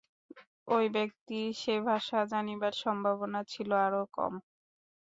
[0.67, 4.33] ঐ ব্যক্তির সে ভাষা জানিবার সম্ভাবনা ছিল আরও কম।